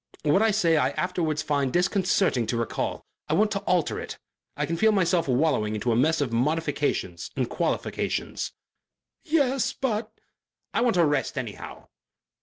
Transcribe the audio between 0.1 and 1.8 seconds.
What I say, I afterwards find